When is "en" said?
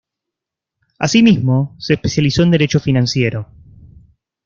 2.41-2.49